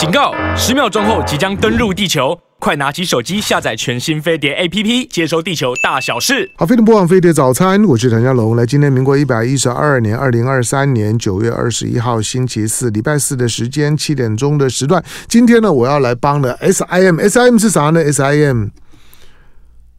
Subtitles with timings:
[0.00, 0.32] 警告！
[0.56, 6.50] 十秒钟后即将登陆地球，快拿起手机下载全新飞碟 APP，接收地球大小事。
[6.56, 8.56] 好，飞碟播放飞碟早餐，我是谭家龙。
[8.56, 15.04] 来，今天民国一百一十二年二零二三年九月二十一号星期四，礼拜四的时间七点钟的时段。
[15.28, 18.70] 今天呢，我要来帮的 SIM，SIM 是啥呢？SIM。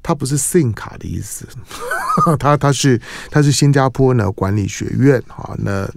[0.01, 1.45] 它不是 SIM 卡的意思，
[2.39, 2.99] 它它是
[3.29, 5.53] 它是新加坡呢管理学院哈。
[5.59, 5.87] 那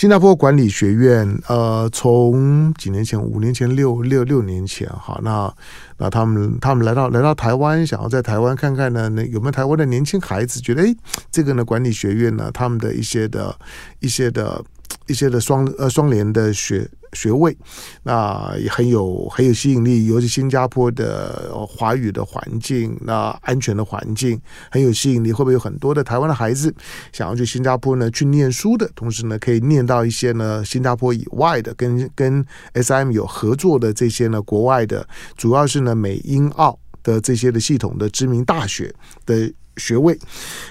[0.00, 5.54] 新加坡管理学院呃，从几年前五年前六六六年前哈，那
[5.98, 10.96] 那他们他们来到来到台湾，想要在台湾看看呢，那有没有台湾的年轻孩子觉得诶，
[11.30, 13.54] 这个呢管理学院呢，他们的一些的
[13.98, 14.64] 一些的
[15.06, 16.88] 一些的双呃双联的学。
[17.12, 17.56] 学位，
[18.02, 25.32] 那也很有很有吸引力，尤其新加坡的华语的环境，那安全的环境很有吸引力。
[25.32, 26.74] 会不会有很多的台湾的孩子
[27.12, 28.10] 想要去新加坡呢？
[28.10, 39.52] 去念书的同时呢，可以念到一些呢新加坡以外的，跟跟 S M 有合作的这些呢国外的，主要是呢美英澳的这些的系统的知名大学的。
[39.76, 40.18] 学位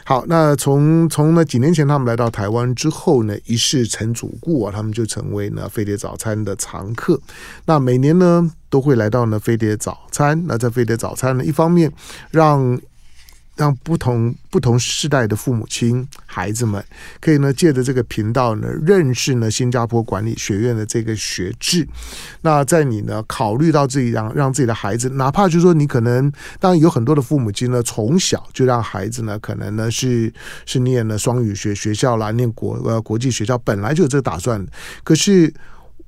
[0.05, 7.19] 好，那从从呢几年前他们来到台湾之后呢，一试成主顾啊，他们就成为呢飞碟早餐的常客。
[7.65, 10.43] 那每年呢都会来到呢飞碟早餐。
[10.47, 11.91] 那在飞碟早餐呢，一方面
[12.31, 12.79] 让
[13.59, 16.81] 让不同不同世代的父母亲孩子们
[17.19, 21.85] 可以呢借着这个频道呢认识呢新加坡管理学院的这个学制。
[22.41, 30.33] 那在你呢考虑到自己让让自己的孩子，哪怕就是说你可能当然有很多的父母亲呢从小就让孩子呢可能呢是
[30.65, 34.65] 是念了双语学学校啦，念国呃国际学校本来就有这个打算，
[35.03, 35.53] 可是。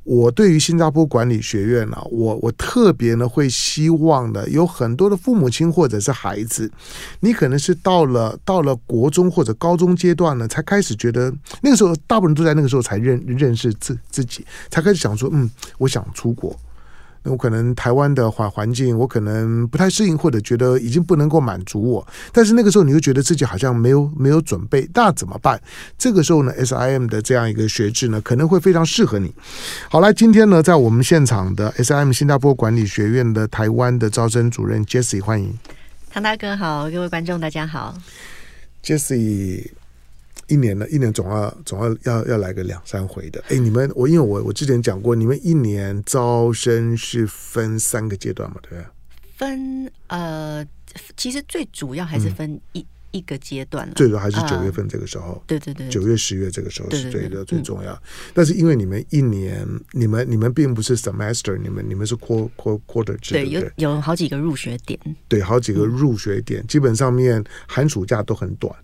[0.04, 6.72] 我对于新加坡管理学院呢，我我特别呢会希望呢，有很多的父母亲或者是孩子，
[7.20, 16.58] 你可能是到了到了国中或者高中阶段呢，才开始觉得那个时候，大部分人都在那个时候才认认识自自己，才开始想说，嗯，我想出国。
[17.23, 22.08] 那我可能台湾的环环境，我可能不太适应，或者觉得已经不能够满足我。
[22.31, 25.61] 但是那个时候，你又觉得自己好像没有没有准备，那怎么办？
[25.98, 29.33] 这个时候呢，SIM 的这样一个学制呢，可能会非常适合你。
[29.89, 35.58] 好，来，今天呢，在我们现场的 SIM 新加坡管理学院的台湾的招生主任 Jessie，欢迎。
[36.10, 37.95] 唐大哥好，各位观众大家好
[38.83, 39.80] ，Jessie。
[40.52, 43.42] 一年呢，一年总要总要要要来个两三回的。
[43.48, 48.86] 哎，你们我因为我我之前讲过，你们一年招生是分三个阶段嘛，对不对？
[49.38, 50.66] 分呃，
[51.16, 53.94] 其实最主要还是分一、嗯、一个阶段了。
[53.95, 57.98] 最主要还是九月份这个时候，呃、对对对，九月十月这个时候是最的对对对最重要。
[58.34, 62.50] 但是因为你们一年，你们你们并不是 semester，你们你们是 quarter
[62.86, 68.76] quarter 制，对，有有好几个入学点，对，好几个入学点，嗯、基本上面寒暑假都很短。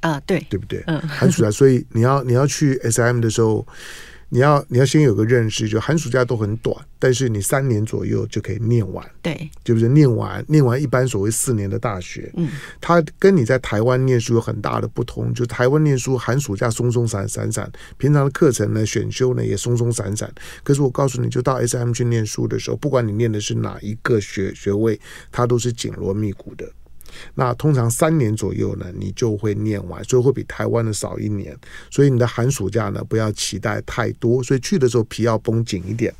[0.00, 0.82] 啊，对，对不对？
[0.86, 3.66] 嗯，寒暑假，所以你要 你要去 SIM 的时候，
[4.28, 9.88] 你要你要先有个认识，就寒暑假都很短，但是你三年左右就可以念完，对，对不对？
[9.88, 20.28] 念完念完一般所谓四年的大学，嗯，它跟你在台湾念书有很大的不同，就台湾念书寒暑假松松散散散，平常的课程呢选修呢也松松散散，
[20.64, 26.68] 可是我告诉你就到 SIM 去念书的时候，不管你念的是哪一个学学位，它都是紧锣密鼓的。
[27.34, 31.56] 那通常三年左右呢，你就会念完，所以会比台湾的少一年。
[31.90, 34.42] 所以你的寒暑假呢，不要期待太多。
[34.42, 36.12] 所以去的时候皮要绷紧一点。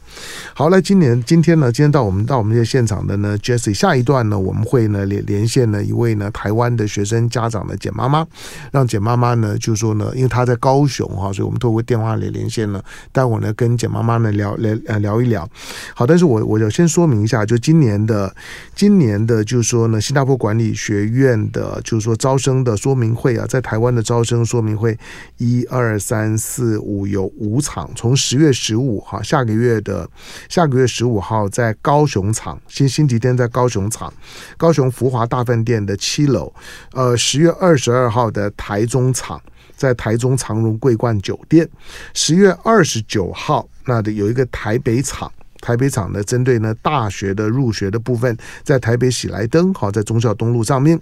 [0.55, 8.27] 好，那，今年今天呢，今天到我们到我们这现场的呢，Jessie，下一段呢，我们会呢连连线呢一位呢台湾的学生家长的简妈妈，
[8.71, 15.49] 让简妈妈呢就说呢，因为她在高雄哈，所以我们透过电话里连线呢，待会呢跟简妈妈呢聊聊呃聊一聊。
[15.95, 18.35] 好，但是我我就先说明一下，就今年的
[18.75, 24.97] 今年的，就是说呢，新加坡管理学学院的，就是说招生的说明会啊，在台湾的招生说明会，
[25.37, 30.09] 一二三四五有五场，从十月十五号下个月的
[30.49, 34.15] 下个月十五号在高雄场，星星期天在高雄场，
[34.57, 36.55] 高雄福华大饭店的七楼，
[36.93, 39.43] 呃，十月二十二号的台中场，
[39.75, 41.69] 在台中长荣桂冠酒店，
[42.15, 45.33] 十月二十九号那的有一个台北场。
[45.67, 50.97] 台北场呢，针对呢大学的入学的部分，在台北喜来登，好，在中校东路上面。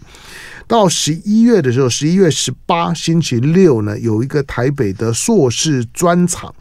[0.67, 6.55] 到十一月的时候，十一月十八星期六呢，有一个台北的硕士专场。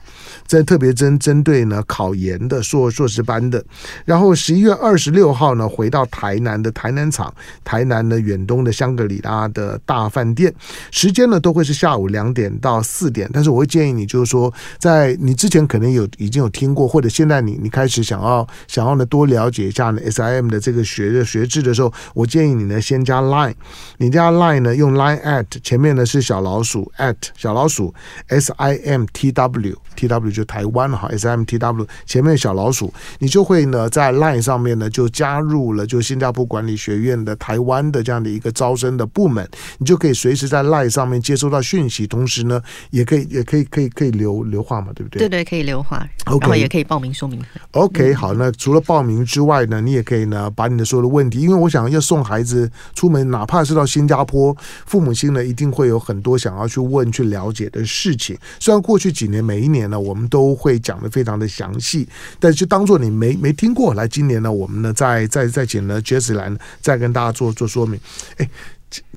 [0.46, 3.64] 在特别针针对呢考研的硕硕士班的，
[4.06, 10.54] 然后十一月二十六号呢回到台南的台南场，台南的远东的香格里拉的大饭店，
[10.92, 23.56] 时间呢都会是下午两点到四点，但是我会建议你就是说，在你之前可能有已经有听过，或者现在你你开始想要想要呢多了解一下呢 SIM 的这个学的学制的时候，我建议你呢先加 Line，
[23.98, 27.94] 你加 Line 呢用 Line at 前面呢是小老鼠 at 小老鼠
[28.28, 39.48] S I M T W T W 就台湾哈，SMTW 前面小老鼠，你就会呢在 Line 上面呢就加入了就新加坡管理学院的台湾的这样的一个招生的部门，
[39.78, 45.20] 你就可以随时在 Line 上面接收到讯息，同时呢也可以也可以可以可以留留话嘛，对不对？
[45.20, 47.40] 对对，可以留话然后也可以报名说明。
[47.72, 54.56] OK，好，那除了报名之外呢，你也可以呢把你的所有的问题，因为我想要送孩子出门，哪怕是到新加坡，
[54.86, 58.38] 父母亲呢一定会有很多想要去问、去了解的事情。
[58.60, 62.08] 虽然过去几年每一年呢，我们都会讲的非常的详细，
[62.40, 63.94] 但是就当做你没没听过。
[63.94, 68.00] 来，今年呢，我们呢再再再请呢 j e s s i 来再跟大家做做说明。
[68.38, 68.50] 哎，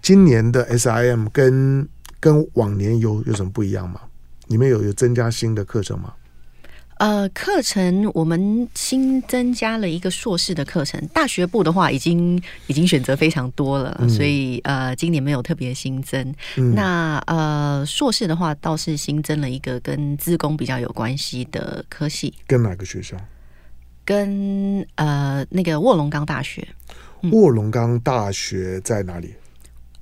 [0.03, 1.89] 今年的 SIM 跟
[2.21, 4.01] 跟往年有有什么不一样吗？
[4.49, 6.13] 你们有有增加新的课程吗？
[6.99, 11.05] 呃，课程我们新增加了一个硕士的课程。
[11.09, 16.35] 大学部的话，已经已经选择非常多了，嗯、所以呃，今年没有特别新增。
[16.57, 22.33] 嗯、那呃，硕士的话，倒是新增了一个跟资工比较有关系的科系。
[22.47, 23.15] 跟哪个学校？
[24.05, 26.67] 跟呃那个卧龙岗大学。
[27.33, 29.35] 卧龙岗大学在哪里？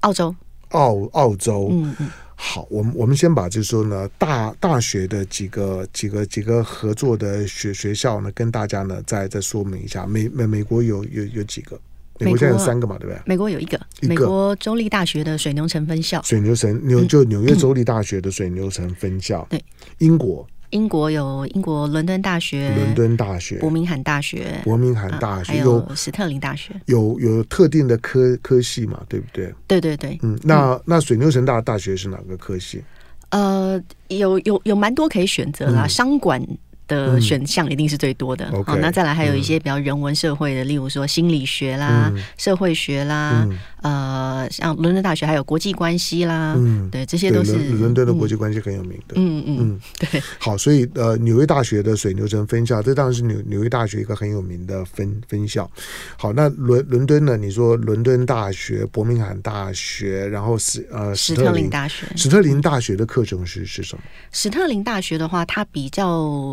[0.00, 0.34] 澳洲。
[0.68, 1.68] 澳澳洲。
[1.72, 2.10] 嗯嗯。
[2.36, 10.06] 好，我们我们先把就是说呢，大大学的几个几个几个合作的学学校呢，跟大家呢再再说明一下。
[10.06, 11.80] 美美美国有有有几个？
[12.20, 13.20] 美国现在有三个嘛，对不对？
[13.26, 16.22] 美国有一个，一个美国州立大学的水牛城分校。
[16.22, 19.44] 水牛城纽就纽约州立大学的水牛城分校。
[19.50, 19.62] 对、嗯，
[19.98, 20.46] 英国。
[20.74, 29.00] 英国有英国伦敦大学、伦敦大学、伯明翰大学、伯明翰大学，还有史特林大学，有有特定的科科系嘛？
[29.08, 29.54] 对不对？
[29.68, 30.18] 对对对。
[30.22, 32.82] 嗯，那、嗯、那水牛城大大学是哪个科系？
[33.28, 36.44] 呃，有有有蛮多可以选择啦，嗯、商管。
[36.86, 38.44] 的选项一定是最多的。
[38.66, 49.14] 好、嗯，那再来还有一些比较人文社会的，嗯、例如说心理学啦、嗯、社会学啦，嗯、呃，像伦敦大学还有国际关系啦，嗯，对，这些都是伦敦的国际关系很有名的。
[49.16, 50.22] 嗯嗯嗯，对。
[50.38, 55.70] 好，所以呃，纽约大学的水牛城分校，这当然是纽纽约大学一个很有名的分分校。
[56.18, 57.38] 好，那伦伦敦呢？
[57.38, 64.02] 你说伦敦大学、伯明翰大学，然后史呃史特林大学，史特林大学的课程是是什么？
[64.32, 66.06] 史特林大学的话，它比较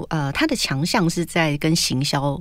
[0.10, 0.22] 呃。
[0.22, 2.40] 呃，它的强项是在跟行销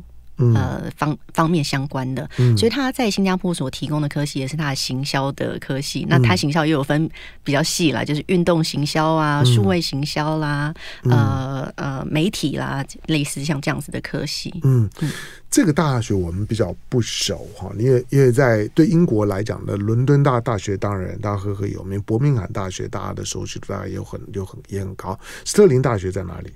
[0.54, 6.04] 呃方方面相关的，嗯、所以他在新加坡所提供的科系也是他的行销的科系。
[6.04, 7.08] 嗯、那他行销又有分
[7.44, 14.52] 比较细啦，就是运动行销啊、数位行销啦、嗯、呃呃媒体啦，类似像这样子的科系。
[14.64, 14.88] 嗯。
[15.00, 15.10] 嗯，
[15.50, 25.18] 这个大学我们比较不熟哈，因为因为在对英国来讲的伦敦大大学当然大家赫赫有名，伯明翰大学大家的熟悉度大概也很有很也很高。
[25.44, 26.52] 斯特林大学在哪里？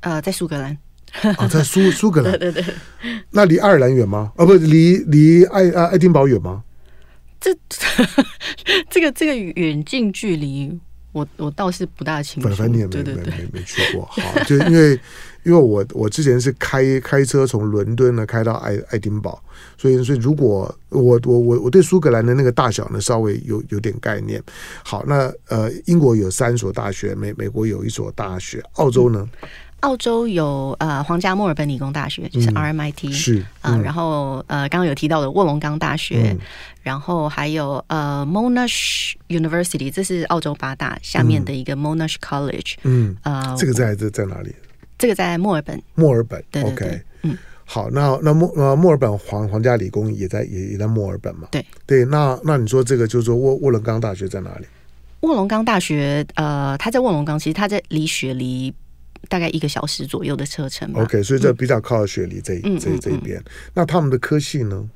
[0.00, 0.76] 呃，在苏格兰，
[1.38, 2.74] 哦，在苏苏格兰，对对对，
[3.30, 4.32] 那离爱尔兰远吗？
[4.36, 6.62] 哦，不，离离爱啊爱丁堡远吗？
[7.40, 7.54] 这
[8.88, 10.78] 这个这个远近距离，
[11.12, 12.48] 我我倒是不大清楚。
[12.48, 14.92] 反正你也没对对对没没去过，好，就因为
[15.42, 19.42] 因为我我之前是开开车从伦敦呢开到爱爱丁堡，
[19.76, 24.42] 所以所以如果我我我我对苏格兰的那个大小呢稍微有有点概念。
[24.84, 29.28] 好，那呃，英国有三所大学，美美国有一所大学，澳洲呢？
[29.42, 29.48] 嗯
[29.82, 36.38] 澳洲有呃皇家墨尔本理工大学，就是 RMIT，嗯、是啊、呃，然后呃刚刚有提到的卧龙岗大学，嗯、
[36.82, 44.54] 然后还有呃 Monash University，这是澳洲八大下面的一个 Monash College，嗯呃这个在这在哪里？
[44.96, 51.48] 这个在墨尔本，墨尔本，对，对，对，OK，嗯，好，那那墨呃墨尔本皇皇家理工也在也也在墨尔本嘛？
[51.50, 54.66] 对对，那那你说这个就是说卧卧龙岗大学在哪里？
[55.22, 58.72] 卧龙岗大学呃，它在卧龙岗，其实它在离雪梨。
[59.28, 60.90] 大概一个小时左右的车程。
[60.94, 63.42] OK，所以这比较靠雪梨这、嗯、这这一边。
[63.74, 64.88] 那他们的科系呢？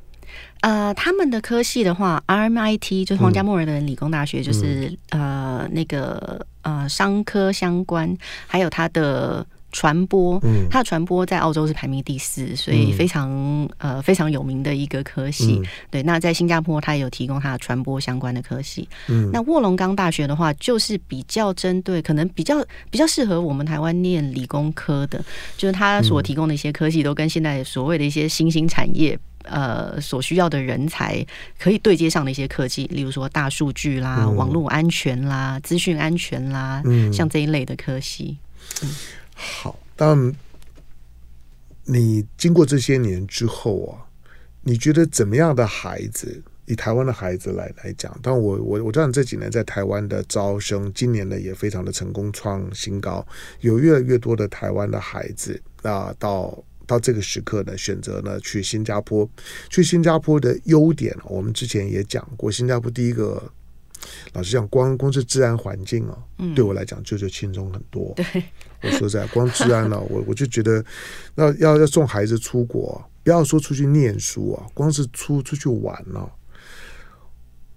[0.61, 8.17] 呃，他们的科系的话，RMIT 就是皇家墨尔本理工大学，就是、嗯、呃那个呃商科相关，
[8.47, 9.47] 还有它的。
[9.77, 10.41] 传播，
[10.71, 15.61] 它的传播在澳洲是排名第四，所以非常、嗯、呃非常有名的一个科系。
[15.63, 18.89] 嗯、对，那在新加坡，它也有提供它的传播相关的科系。
[19.09, 25.23] 嗯，那卧龙岗大学的话，就是比较针对，可能比较比较适合我们台湾念理工科的，
[25.59, 31.23] 就是它所提供的一些科系，都跟现在所谓的一些新兴产业呃所需要的人才
[31.59, 38.39] 可以对接上的一些科技，例如说大数据啦、嗯、网络安全啦、资讯安全啦，嗯，像这一类的科系。
[38.83, 38.89] 嗯。
[39.39, 40.35] 好，但
[41.85, 44.03] 你经过这些年之后啊，
[44.63, 53.25] 你觉得怎么样的孩子，以台湾的孩子来来讲，但我我我知道你这几年在台湾的招生，今年呢也非常的成功，创新高，
[53.61, 59.29] 有越来越多的台湾的孩子啊到到这个时刻呢，选择呢去新加坡。
[59.69, 62.51] 去新加坡的优点，我们之前也讲过。
[62.51, 63.41] 新加坡第一个，
[64.33, 68.13] 老实讲，光光是治安环境啊，嗯、对我来讲就就轻松很多。
[68.17, 68.25] 对，
[68.83, 70.85] 我说实在，光治安了、 啊，我我就觉得，
[71.37, 76.31] 要要要送孩子出国，不要说出去念书啊，光是出出去玩了、啊，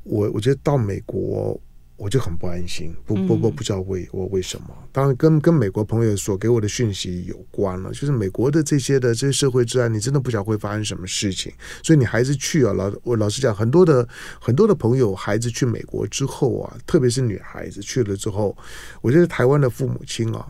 [0.03, 1.59] 我我觉得到美国。
[2.01, 4.67] 我就很不安心，不不不，不知道为我为什么。
[4.89, 11.51] 当然跟跟美国朋友所给我的讯息有关了，就是美国的这些的这些社会治安，你真的不晓得会发生什么事情。
[11.83, 14.07] 所以你孩子去啊，老我老实讲，很多的
[14.39, 18.55] 很多的朋友孩子去美国之后啊，特别是女孩子去了之后，
[19.01, 20.47] 我觉得台湾的父母亲啊。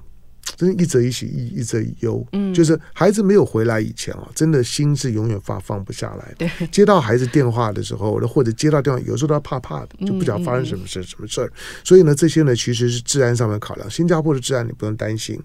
[0.55, 2.25] 真一则一喜，一一则以忧。
[2.33, 6.33] 嗯，就是孩子没有回来以前啊，真的心是永远放放不下来。
[6.37, 11.51] 对，接到孩子电话的时候，或者接到电话，有时候都要怕怕的，就不晓得发生什么事，什么事儿。
[11.83, 13.89] 所以呢，这些呢，其实是治安上面考量。
[13.89, 15.39] 新加坡的治安你不用担心。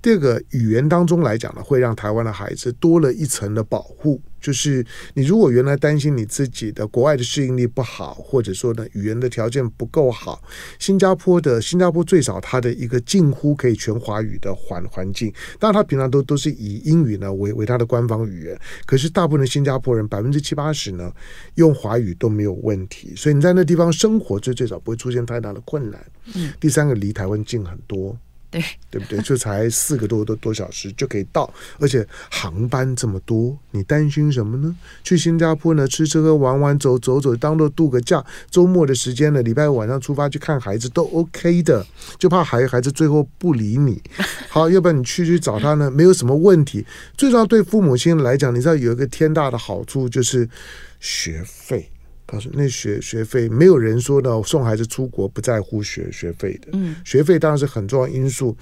[0.00, 4.20] 第二个，语言当中来讲呢，会让台湾的孩子多了一层的保护。
[4.44, 4.84] 就是
[5.14, 10.42] 你如果原来担心你自己的国外的适应力不好，或者说呢语言的条件不够好，
[10.78, 21.10] 新加坡的新加坡最少它的一个近乎可以全华语的环环境，当然他平常都都是以英语呢为为他的官方语言，可是大部分的新加坡人百分之七八十呢
[21.54, 26.04] 用华语都没有问题，所以你在那地方生活最最少不会出现太大的困难。
[26.34, 28.14] 嗯，第三个离台湾近很多。
[28.54, 29.20] 对， 对不对？
[29.22, 34.74] 就才四个多多多小时就可以到，而且航班这么多，你担心什么呢？
[35.02, 38.24] 去新加坡呢，吃吃喝玩玩，走走走，当做度个假。
[38.50, 41.84] 周末的时间呢，礼拜五晚上出发去看孩子都 OK 的，
[42.18, 44.00] 就怕孩孩子最后不理你。
[44.48, 46.86] 好，要不然你去去找他呢，没有什么问题。
[47.16, 50.48] 最重要对父母亲来讲，你知道有一个天大的好处就是
[51.00, 51.90] 学费。
[52.26, 56.68] 告诉那学学费，没有人说呢，送孩子出国不在乎学学费的。
[56.72, 58.56] 嗯，学费当然是很重要因素。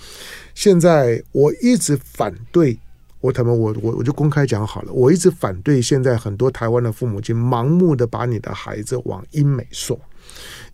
[0.55, 2.79] 现在我一直反对，
[3.21, 9.99] 我他们我我我就公开讲好了，我一直反对现在很多台湾的父母亲盲目的把你的孩子往英美送，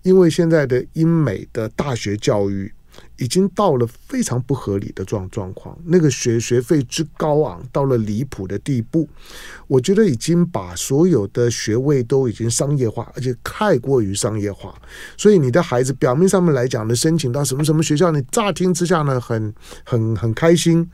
[0.02, 2.72] 因为现在的英美的大学教育。
[3.16, 9.08] 已经到了非常不合理的状状况，那个学学费之高昂到了离谱的地步，
[9.66, 14.74] 我觉得已经把所有的学位都已经商业化，而且太过于商业化。
[15.16, 19.52] 所以你的孩子表面上面来讲呢，申请到什么什么学校，你乍听之下呢，很
[19.84, 20.88] 很很开心。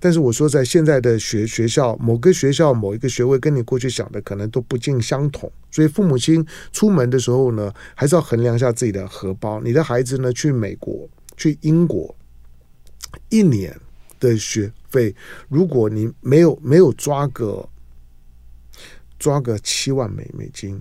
[0.00, 9.60] 但是我说，在现在的学学校，某个学校某一个学位跟你过去想的可能都不尽相同，所以父母亲出门的时候呢，还是要衡量一下自己的荷包。
[9.60, 11.08] 你的孩子呢，去美国。
[11.40, 12.14] 去英国
[13.30, 13.74] 一年
[14.20, 15.14] 的学费，
[15.48, 17.66] 如果你没有没有抓个
[19.18, 20.78] 抓个七万美美金，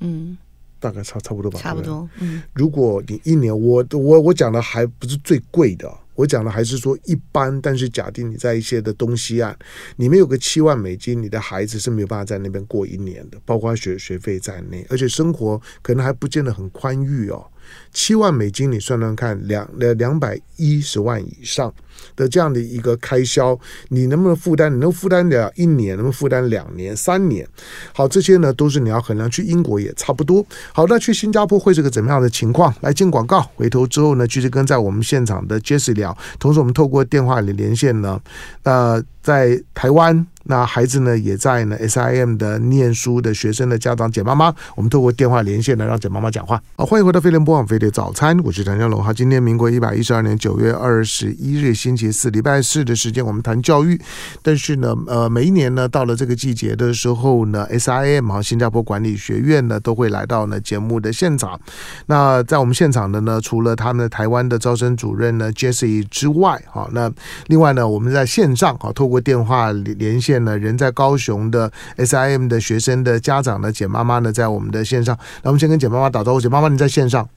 [0.00, 0.36] 嗯，
[0.80, 2.42] 大概差差不多吧，差不多，嗯。
[2.52, 9.56] 如果你一年，我我我讲的还不是最贵的，我讲的还是说一般，但是假定你在一些的东西岸，
[9.94, 17.46] 你没有个七万美金，你的孩子是没有办法在那边过一年的，包括学学费在内，而且生活可能还不见得很宽裕哦。
[17.92, 21.72] 七万美金，你算算看，两两两百一十万以上
[22.16, 23.58] 的这样的一个开销，
[23.88, 24.72] 你能不能负担？
[24.72, 27.46] 你能负担了一年，能不能负担两年、三年？
[27.92, 29.30] 好，这些呢都是你要衡量。
[29.30, 30.44] 去英国也差不多。
[30.72, 32.74] 好，那去新加坡会是个怎么样的情况？
[32.80, 36.16] 来进广告，回头之后呢，继续跟在我们现场的 Jesse 聊。
[36.38, 38.20] 同时，我们透过电话里连线呢，
[38.62, 40.26] 呃，在台湾。
[40.50, 46.60] 那孩子呢，也在呢 SIM 的念书的学生的家长简妈妈，我们透过电话连线呢，让简妈妈讲话。
[46.74, 49.00] 好，欢迎回到飞碟播网飞碟早餐，我是唐湘龙。
[49.00, 53.96] 好，今天民国一百一十二年九月二十一日星期四，礼拜四的时间，我们谈教育。
[54.42, 61.60] 但是呢，呃，每一年呢，到了这个季节的时候呢，SIM 哈新加坡管理学院呢，都会来到呢节目的现场。
[62.06, 67.08] 那在我们现场的呢，除了他们台湾的招生主任呢 Jessie 之外，哈，那
[67.46, 70.39] 另外呢，我们在线上哈，透过电话连线。
[70.40, 75.16] 现呢，人在高雄的 SIM 的学生的家长呢，简妈妈呢，在我们的线上。
[75.42, 77.28] 那我们先跟简妈妈打招呼，简妈妈你在线上？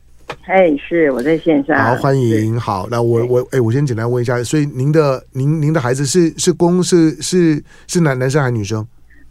[0.46, 1.78] 哎，是我在线上。
[1.78, 2.60] 好，欢迎。
[2.60, 8.86] 好，那我我哎，我先简单问一下，所以您的您您的孩子是是公是是是男男生还是女生？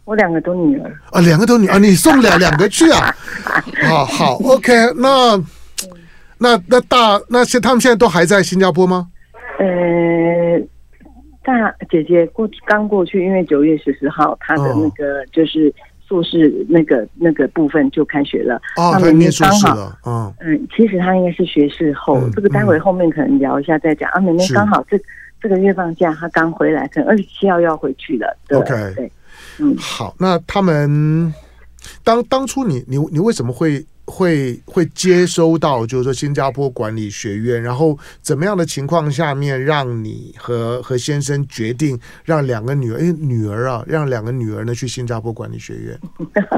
[0.05, 3.15] 我两个都女儿啊，两个都女儿，你送两 两个去啊？
[3.87, 5.41] 好好，OK，那
[6.37, 9.07] 那那大那现他们现在都还在新加坡吗？
[9.59, 10.61] 呃。
[11.43, 15.73] 大姐姐过刚过去，因为九月十四号，她的那个就是
[16.07, 18.55] 硕士那个那个部分就开学了。
[18.75, 19.97] 哦，他念硕士了。
[20.05, 24.09] 嗯嗯，其实他应该是学士后，这个待会后面可能聊一下再讲。
[24.11, 24.99] 啊，妹妹刚好这
[25.41, 28.37] 这个月放假，她刚回来，可能二十七号要回去了。
[28.51, 29.11] OK，对，
[29.59, 31.33] 嗯，好，那他们
[32.03, 45.99] 当当初你你你为什么会会会接收到，就是说新加坡管理学院，然后怎么样的情况下面，让你和和先生决定让两个女儿，哎，女儿啊，让两个女儿呢去新加坡管理学院。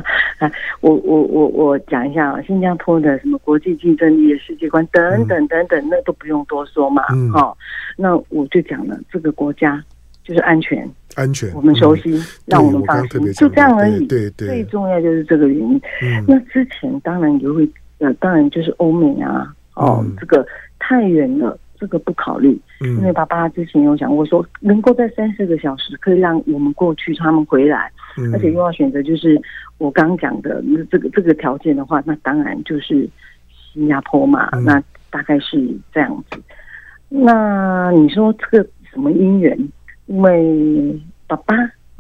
[0.81, 7.03] 我我我我讲一下啊，新加坡的什么国际竞争力的世界观等等等等，那都不用多说嘛。
[7.13, 7.57] 嗯，好，
[7.95, 9.83] 那我就讲了，这个国家
[10.23, 10.87] 就是安全。
[11.15, 14.05] 安全，我们熟悉，嗯、让我们放心，就这样而已。
[14.05, 15.81] 对对，对，最重要就是这个原因。
[16.01, 17.67] 嗯、那之前当然也会，
[17.99, 20.45] 呃，当然就是欧美啊，哦，嗯、这个
[20.77, 22.59] 太远了，这个不考虑。
[22.81, 29.41] 嗯、因为爸爸之前有讲过说，能够在三四个小时可以让我们过去，他们回来，嗯、而且又要选择就是
[29.77, 33.07] 我刚讲的那这个这个条件的话，那当然就是
[33.73, 34.49] 新加坡嘛。
[34.51, 36.41] 嗯、那大概是这样子。
[37.07, 39.57] 那你说这个什么姻缘？
[40.07, 41.55] 因为爸爸，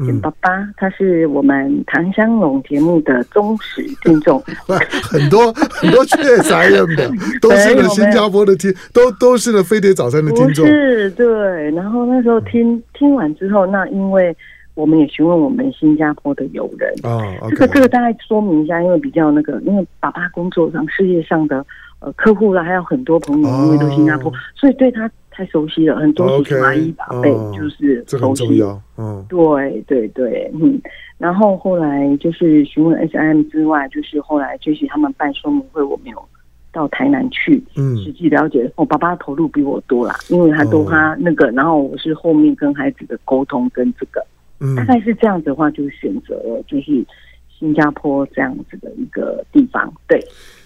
[0.05, 4.39] 简爸爸，嗯、他是我们唐香龙节目的忠实听众，
[5.09, 7.09] 很多很多去 SIM 的
[7.41, 10.65] 都是呢新加坡的听，都都是呢飞碟早餐的听众。
[10.67, 11.71] 是，对。
[11.71, 14.35] 然后那时候听听完之后，那因为
[14.75, 21.65] 我们也询问我们新加坡的友人啊，哦 okay、这个这个大概说明一下，因为比较那个，因为爸爸工作上事业上的
[22.01, 25.09] 呃客户啦，还有很多朋友，因为都新加坡，哦、所以对他。
[25.35, 28.81] 太熟悉了，很多是华裔宝贝，就是这很重要。
[28.97, 30.81] 嗯，对对对，嗯。
[31.17, 36.25] 然后后来就是询问 SIM 之外，就是后来就是他们办说明会，我没有
[36.71, 38.69] 到台南去，嗯，实际了解。
[38.75, 44.25] 我爸爸投入比我多啦，因为他都他那个，然后我是后面跟孩子的沟通跟这个，
[44.59, 47.05] 嗯，大概是这样子的话，就选择了就是
[47.49, 49.93] 新加坡这样子的一个地方。
[50.07, 50.19] 对，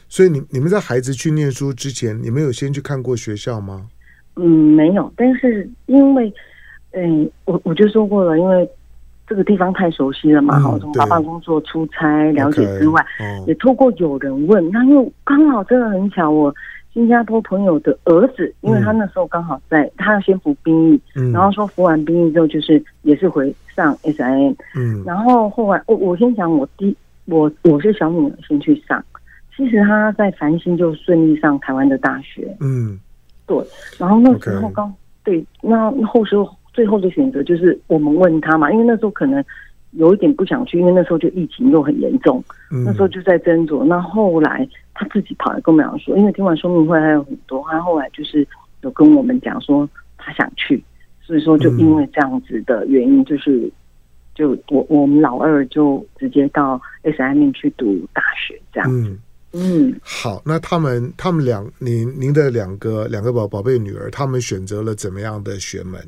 [0.07, 3.87] 所以你你们在孩子去念书之前，你们有先去看过学校吗？
[4.39, 6.33] 嗯，没有，但是因为，
[6.91, 8.67] 嗯，我我就说过了，因为
[9.27, 16.53] 这个地方太熟悉了嘛，哈、嗯，从爸爸工作出差了解之外，okay, 也透过有人问，哦、那因为刚好真的很巧，我
[16.93, 29.03] 新加坡朋友的儿子，因为他那时候刚好在，他要先服兵役，嗯、然后说服完兵役之后，就是也是回上 S I N，嗯，然后后来我我先讲我第我我是小女儿先去上，
[29.55, 32.99] 其实他在繁星就顺利上台湾的大学，嗯。
[33.49, 33.57] 对，
[33.97, 39.43] 然后那时候刚对，那后时候最后的选择就是我们问他嘛，因为那时候可能
[39.93, 43.83] 有一点不想去，因为那时候就疫情又很严重，嗯、那时候就在斟酌。
[43.83, 48.47] 那后来他自己跑来跟我们讲说，因为听完说明会还有很多，他后来就是
[48.81, 50.83] 有跟我们讲说他想去，
[51.23, 53.71] 所以说就因为这样子的原因，就是、嗯、
[54.35, 59.09] 就我我们老二就直接到 SIM 去读大学这样子。
[59.09, 59.19] 嗯
[59.51, 65.99] 嗯，好，那他们他们两您您的两个两个宝宝贝女儿，他们选择了怎么样的学门？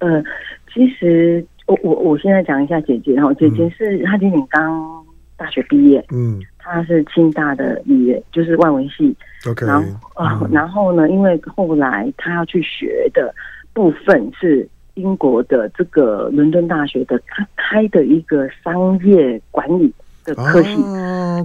[0.00, 0.22] 呃，
[0.70, 5.02] 其实我我我现在讲一下姐姐，然后姐姐是、嗯、她今年刚
[5.38, 9.16] 大学毕业，嗯，她是清大的毕业，就是外文系
[9.48, 9.88] ，OK，然后
[10.22, 13.34] 啊，嗯、然后呢，因为后来她要去学的
[13.72, 19.90] 部分是英国的这个伦敦大学的她开的一个商业管理。
[20.24, 20.74] 的科系，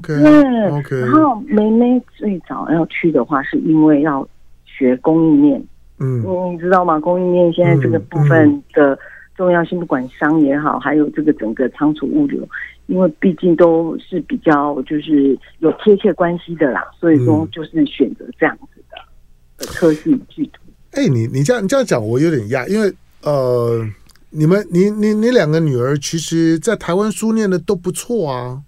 [0.02, 4.28] 对，然后梅梅最早要去的话，是因为要
[4.66, 5.64] 学供应链，
[6.00, 7.00] 嗯，你知道吗？
[7.00, 8.98] 供应链现在这个部分的
[9.36, 12.48] 重要性，不管商也好，还有这个整个仓储物流，
[12.88, 20.62] 因为毕竟都是比较就是有贴切关系的啦，所以说就是选择这样子的的科技巨头。
[20.92, 23.86] 哎，你你这样你这样讲，我有点讶，因为呃，
[24.30, 28.62] 你们你你你两个女儿，其实在台湾书念的都不错啊。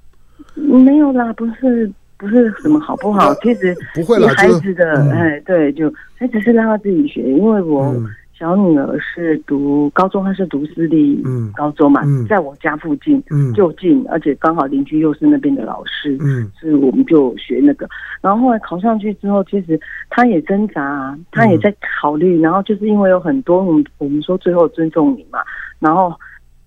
[0.77, 7.93] 没有啦，不是不是什么好不好，其实不会啦，孩子的哎，对，就孩子是让他自己学，因为我
[8.33, 11.23] 小女儿是读高中，她是读私立
[11.55, 13.21] 高中嘛，在我家附近，
[13.53, 17.87] 就近，而且刚好邻居又是那边的老师，嗯，所以我们就学那个。
[18.21, 19.79] 然后后来考上去之后，其实
[20.09, 25.39] 她也挣扎，她也在考虑，然后就是因为有很多我们我们说最后尊重你嘛，
[25.79, 26.13] 然后。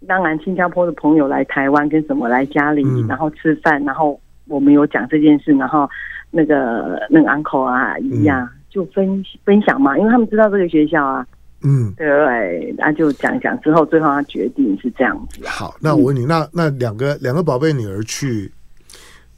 [0.06, 5.88] 当然，新加坡的朋友来台湾跟什么来家里，嗯、然后吃饭，然后我们有讲这件事，然后
[6.30, 11.26] 那个那个 uncle 啊姨啊、嗯、就分分享嘛，因为他们知道这个学校啊，
[11.62, 15.40] 嗯，对，那就讲讲之后，最后他决定是这样子。
[15.46, 18.52] 好，那我问你，嗯、那那两个两个宝贝女儿去，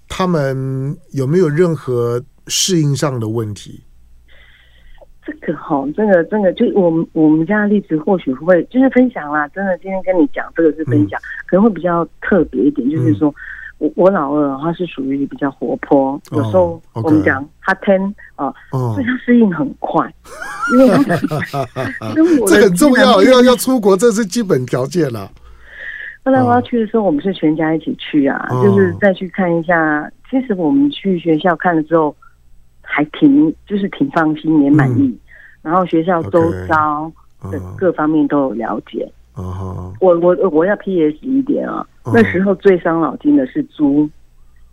[0.09, 3.83] 他们有没有任何适应上的问题？
[5.27, 9.49] 这个哈，这个真的就我们我们家的例子或许会就是分享啦。
[9.49, 13.35] 真的今天跟你讲这个是分享，嗯、可能会比较特别一点，就是说、嗯、
[13.79, 20.09] 我我老二他是属于比较活泼，有时候我们讲他 ten 啊，所以他适应很快。
[20.73, 20.89] 因为
[22.47, 25.29] 这很重要，要要出国，这是基本条件了。
[26.25, 32.15] 后来我要去的时候，我们是全家一起去啊，哦、就是再去看一下其实我们去学校看了之后，
[32.97, 35.03] 还挺就是挺放心，也满意。
[35.03, 35.19] 嗯、
[35.61, 37.13] 然后学校周遭
[37.53, 39.07] 的各方面都有了解。
[39.35, 39.97] 哦、uh，huh.
[40.01, 42.13] 我我我要 PS 一点啊，uh huh.
[42.15, 44.09] 那时候最伤脑筋的是租，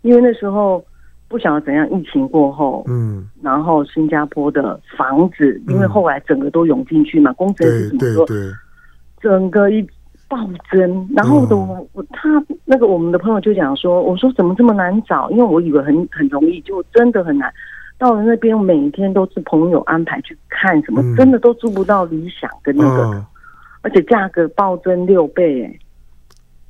[0.00, 0.82] 因为那时候
[1.28, 8.24] 不晓得怎样，疫情过后，嗯，然后新加坡的房子，因为后来整个都涌进去嘛，嗯、工程师怎么说？
[8.24, 8.36] 对
[9.20, 9.86] 整个一。
[10.26, 10.38] 暴
[10.72, 15.30] 增，然后的我，我他那个我们的朋友就讲说，我说怎么这么难找？
[15.30, 17.52] 因为我以为很很容易，就真的很难。
[18.04, 23.26] 到了那边，每天都是朋友安排去看什么，嗯、真的都租不到理想的那个，哦、
[23.80, 25.78] 而且价格暴增六倍，哎，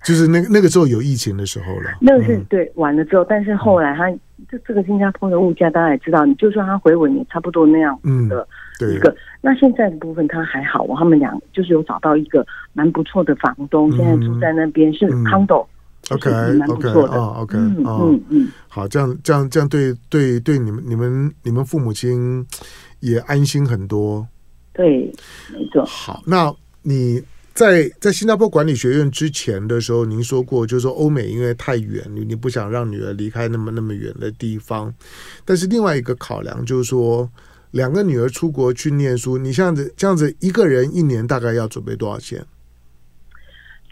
[0.05, 1.91] 就是那个那个时候有疫情的时候了。
[2.01, 4.09] 那个是对完了之后，但是后来他
[4.49, 8.41] 这、嗯、这个新加坡的物价，大家也知道，你就算他回稳也差不多那样子的。
[8.41, 8.47] 嗯
[8.93, 15.69] 一个，那现在的部分他还好，我他们俩就是有找到一个蛮不错的房东，现在住在那边是 condo，OK，
[16.11, 22.47] 蛮不错的，OK，嗯嗯，好，这样这样这样对对对，你们你们你们父母亲
[23.01, 24.27] 也安心很多，
[24.73, 25.13] 对，
[25.53, 25.85] 没错。
[25.85, 27.23] 好，那你
[27.55, 34.93] 在在新加坡管理学院之前的时候，您说过，就是说欧美因为太远，你你不想让女儿离开那么那么远的地方，
[35.45, 37.31] 但是另外一个考量就是说。
[37.75, 42.41] 两个女儿出国去念书，你这样子这样子一个人一年大概要准备多少钱？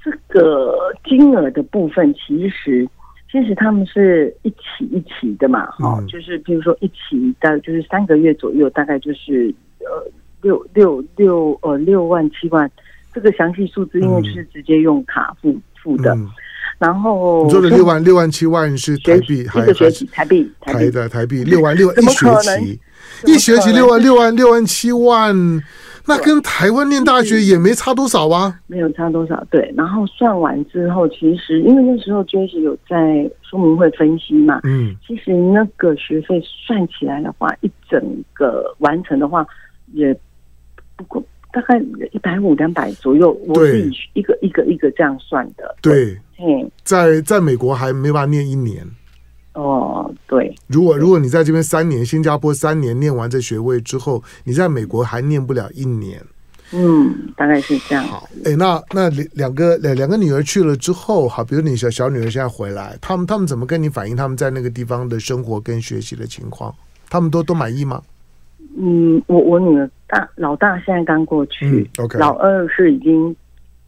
[0.05, 2.89] 这个金额的部分，其实
[3.31, 10.11] 其实他们是一起一起的嘛，哈、嗯，就是比如说一起大概就是三个月左右，大概就是呃
[10.41, 12.71] 六六六呃六万七万，
[13.15, 16.15] 这个详细数字因为就是直接用卡付付的。
[16.15, 16.29] 嗯
[16.79, 20.51] 然后你说的六万六万七万是台币，还是台币？
[20.61, 22.81] 台的台币六万六一学期，
[23.25, 25.33] 一学期六万六万六万七万，
[26.07, 29.43] 那跟台湾念大学也没差多少啊，没有差多少。
[29.51, 39.47] 对，然后算完之后，其实因为那时候就是有在说明会分析嘛，嗯，其实那个学费算起来的话，一整个完成的话
[39.93, 40.17] 也
[40.97, 41.23] 不过。
[41.55, 41.79] 大概
[42.13, 45.77] 一百五两百左右，我自己一个一个一个这样算的。
[45.83, 48.83] 对，嗯，在在美国还没办法念一年。
[49.55, 50.55] 哦，对。
[50.67, 56.23] 如果如果你在这边三年，新加坡三年念完这学位之后，你在美国还念不了一年。
[56.75, 58.03] 嗯，大概是这样。
[58.05, 66.75] 好，哎，那那两个两两个女儿去了之后，好，比如你小小女儿现在回来，他们他们怎么跟你反映他们在那个地方的生活跟学习的情况？
[67.11, 68.01] 他们都都满意吗？
[68.79, 73.37] 嗯，我我女儿大老大现在刚过去，嗯 okay、老二是已经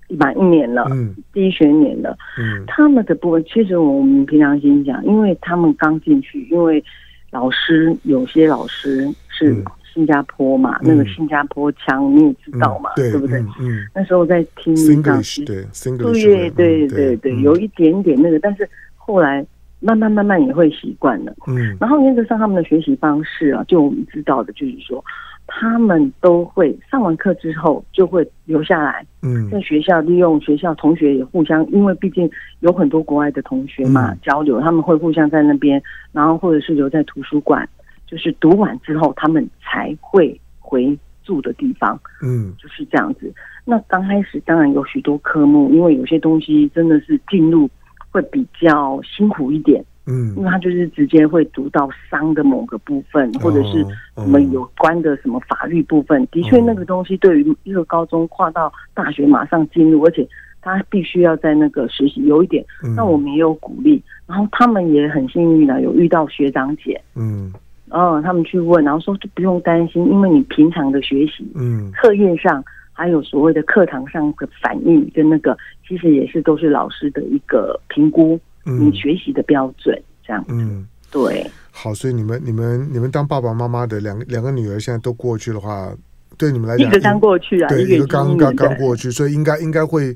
[0.08, 2.16] 满一年了，嗯，第一学年了。
[2.38, 6.82] 嗯，他们的部分其实我们平常心讲，因为他们刚进去，因为
[7.30, 9.56] 老师有些老师是
[9.92, 13.38] 新加坡嘛，嗯、那个新加坡腔你也知道嘛，嗯、对，不对？
[13.38, 13.86] 嗯，嗯。
[13.94, 15.64] 那时候在听讲师，对，
[16.12, 19.44] 对对对对，有一点点那个，但是后来。
[19.80, 25.04] 慢慢慢慢也会习惯了，嗯，然后原则上他们的学习方式啊，就我们知道的，就是说，
[25.46, 32.30] 他们都会上完课之后就会留下来，嗯，在学校利用学校同学也互相，因为毕竟
[32.60, 37.68] 有很多国外的同学嘛，嗯，交流，他们会互相在那边，然后或者是留在图书馆，
[38.06, 43.32] 就是读完之后他们才会回住的地方，嗯，就是这样子。
[43.64, 47.68] 那刚开始当然有许多科目，因为有些东西真的是进入。
[48.14, 53.84] 会比较辛苦一点，嗯，因为他就是直接会读到商的某个部分，或者是
[54.16, 56.26] 什么有关的什么法律部分。
[56.30, 60.28] 的确，那个东西对于一个高中跨到大学马上进入，而且
[60.60, 62.64] 他必须要在那个实习有一点。
[62.96, 67.52] 那我们也有鼓励，然后他们也很幸运的有遇到学长姐，嗯，
[67.90, 72.62] 哦，他们去问，然后说就不用担心，因为你平常的学习，嗯，课业上。
[72.96, 80.52] 还有所谓的课堂上的反应跟那个，其实也是都是老师的一个评估，你学习的标准这样子。
[80.52, 81.48] 嗯，对。
[81.70, 85.92] 好，所以你们、你们、你们当爸爸妈妈的两个两个女儿现在都过去的话，
[86.38, 90.06] 对你们来讲，一个刚过去啊，对，一个刚刚刚过去，所以应该应该会，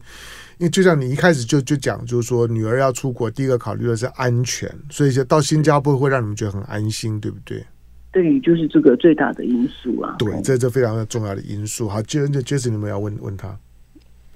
[0.59, 7.65] 因为就像你一开始就就讲，就是说女儿要出国，第一个考虑的是安全，所以就到新加坡会让你们觉得很安心，对不对？
[8.11, 11.89] 对就是这个最大的因素啊，对，这这非常的重要的因素。
[11.89, 13.57] 好，接着接着你们要问问他，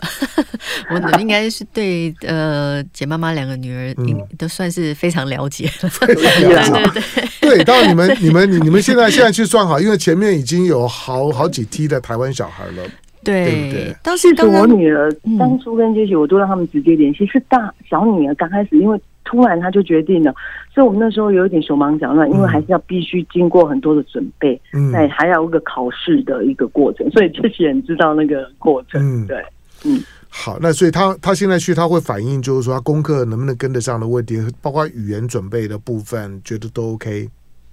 [0.90, 7.02] 我的应该是对呃简妈妈两个女儿，嗯，都算是非常了解了， 非常了解，对对
[7.40, 7.64] 对，对。
[7.64, 12.82] 当然你们你们你你们现在现在去算好，因为前面已经有好好几梯的台湾小孩了，
[13.22, 13.96] 对对不对？
[14.02, 19.00] 当时我女儿当初跟杰西，我都让他们直接联系，是大小女儿刚开始因为。
[19.24, 20.34] 突然她就决定了，
[20.74, 29.40] 所以我们那时候有一点手忙脚乱，因为还是要必须经过很多的准备，嗯，那还要一个考试的一个过程，所以这些人知道那个过程，嗯，对，
[29.84, 37.28] 嗯，好，那所以他他现在去他会反映，就是说他功课能不能跟得上的问题，包括语言准备的部分，觉得都 OK。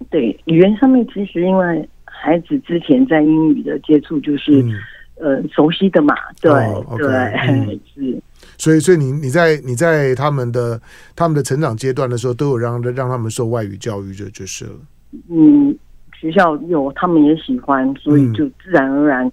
[0.10, 4.74] 对，语言上面其实因为孩子之前在英语的接触就是、嗯、
[5.16, 7.10] 呃熟悉的嘛，对、哦 okay, 对、
[7.48, 8.22] 嗯、是。
[8.58, 10.82] 所以，所以你你在你在他们的
[11.16, 14.72] 他们的成长阶段的时候，都有让让他们受外语教育，就就是了。
[15.30, 15.78] 嗯，
[16.20, 19.30] 学校有，他们也喜欢，所以就自然而然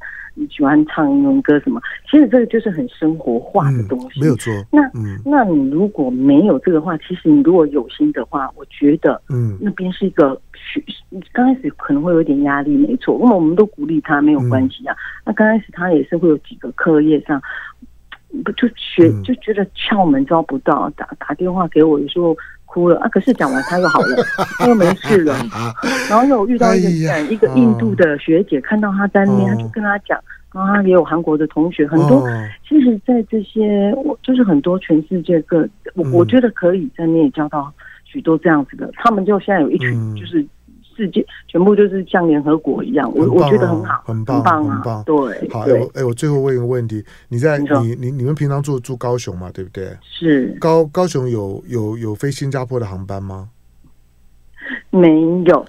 [0.50, 1.80] 喜欢唱英文歌什么。
[2.10, 4.52] 其实这个就是很生活化的东西，嗯、没有错。
[4.70, 10.82] 那、嗯、那你如果没有这个话，其实你如果有心的话，我觉得，嗯，那边是一个学，
[11.32, 13.18] 刚开始可能会有点压力，没错。
[13.20, 14.94] 因为我们都鼓励他，没有关系啊。
[14.94, 17.40] 嗯、那刚开始他也是会有几个课业上。
[18.44, 22.36] 不就学就觉得窍门招不到，打打电话给我，有时候
[22.76, 23.08] 哭了啊。
[23.08, 24.16] 可是讲完他又好了，
[24.60, 25.34] 他又没事了。
[26.10, 30.20] 然后又遇到一个、哎、一个印度的学姐，看到他在那边，他就跟他讲，
[30.52, 32.28] 然后他也有韩国的同学，很多。
[32.68, 37.72] 其实，在这些我就是很多全世界各，我我觉得可以在那边也交到
[38.04, 38.90] 许多这样子的。
[38.96, 40.46] 他们就现在有一群就是。
[40.96, 45.04] 世界全部就是像联合国一样，我、啊、我觉得很好，很棒，很棒、啊，很棒。
[45.04, 49.50] 对，好，哎、欸，我、欸、我最后问一个问题，你在你你你，你们平常住住高雄嘛？
[49.52, 49.96] 对不对？
[50.02, 53.50] 是高高雄有有有飞新加坡的航班吗？
[54.90, 55.64] 没有，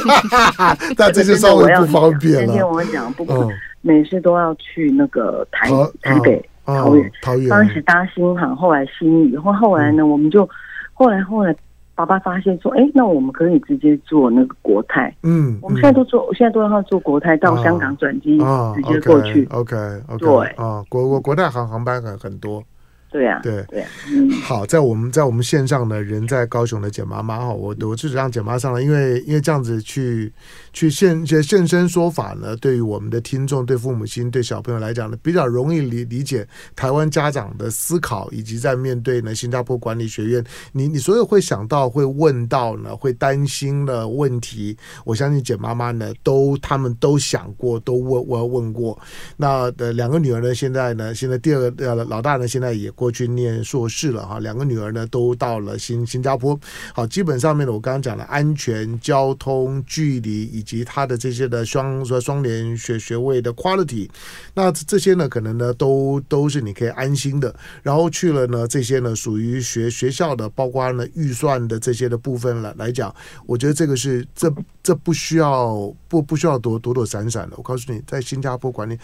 [0.96, 2.46] 那这就稍微不方便了。
[2.46, 3.48] 今天我们讲，不过
[3.82, 5.68] 每次都要去那个台
[6.00, 7.48] 台北、桃园、桃园。
[7.48, 10.48] 当时搭新航，后来新宇，后后来呢，嗯、我们就
[10.94, 11.54] 后来后来。
[11.96, 15.12] 爸爸发现说：“哎、欸，那我们可以直接坐那个国泰。
[15.22, 18.38] 嗯，我们现在都坐，现在都让他坐国泰到香港转机，
[18.74, 19.44] 直接过去。
[19.50, 22.62] OK，, okay 对，啊，国国国泰航航班很很多。”
[23.08, 30.30] 对呀、啊，对对、啊，嗯，好，在我们在我们线上的人在高雄的简妈妈哈，我我就是让简妈上来，因为因为这样子去
[30.76, 49.00] 去现现身说法呢，对于我们的听众、对父母亲、对小朋友来讲呢，比较容易理理解台湾家长的思考，以及在面对呢新加坡管理学院，你你所有会想到、会问到呢、会担心的问题，我相信简妈妈呢都他们都想过，都问我问过。
[49.38, 53.06] 那的两个女儿呢，现在呢，现在第二个呃老大呢，现在也过。
[53.06, 56.58] 过去念硕士了哈，两个女儿呢都到了新新加坡。
[56.92, 64.10] 好，基本上面呢，我刚刚讲了安全、交通、距离以及它的这些的双说双联学学位的 quality，
[64.52, 67.54] 那这些呢可能呢都都是你可以安心的。
[67.82, 73.14] 然后去了呢这些呢属于学学校的，包括呢预算的这些的部分了来讲，
[73.46, 74.52] 我觉得这个是这
[74.82, 77.56] 这不需要不不需要躲躲躲闪闪的。
[77.56, 78.98] 我告诉你，在新加坡管理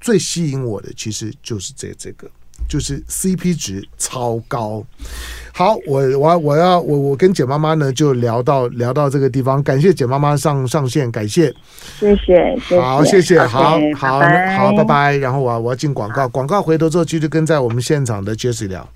[0.00, 2.30] 最吸引我的其实就是这这个。
[2.66, 4.84] 就是 CP 值超高，
[5.52, 11.54] 好，我我我要我我跟简妈妈呢就聊到聊到这个地方，感谢简妈妈上上线，感谢，
[11.98, 12.80] 谢谢，谢谢。
[12.80, 14.20] 好，谢谢，好好
[14.56, 18.86] 好，拜拜，然后我我要进广告，广告回头之后继续跟在我们现场的 Jessie 聊。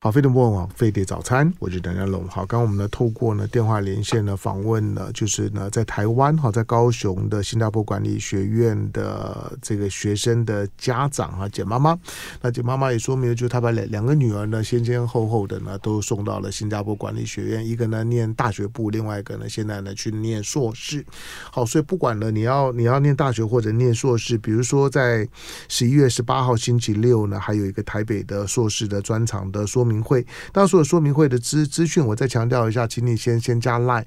[0.00, 2.24] 好，飞碟播网，飞碟早餐，我是邓家龙。
[2.28, 11.98] 好，刚刚我们呢透过呢电话连线呢访问呢，就是呢在台湾哈，在高雄的新加坡管理学院的这个学生的家长哈，简妈妈。
[12.40, 21.04] 那简妈妈也说明了，就是她把两两个女儿呢先先后后的呢都送到了新加坡管理学院，一个呢念大学部，另外一个呢现在呢去念硕士。
[21.50, 25.28] 好，所以不管呢你要你要念大学或者念硕士，比如说在
[25.68, 29.87] 十一月十八号星期六呢，还有一个台北的硕士的专场的说。
[29.88, 34.04] 明会，当时有说明会的资资讯，我再强调一下，请你先先加 Line。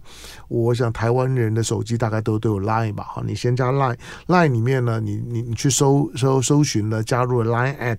[0.48, 3.04] 我想台湾人的手机大概都都有 Line 吧？
[3.06, 7.98] 哈，你先加 Line，Line 里面呢，你你你去搜搜搜寻了，加入了 Line at，